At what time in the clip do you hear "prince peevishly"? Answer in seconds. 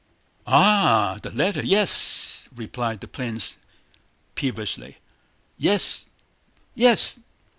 3.07-4.97